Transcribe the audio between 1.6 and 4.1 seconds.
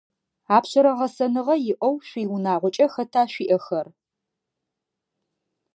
иӏэу шъуиунагъокӏэ хэта шъуиӏэхэр?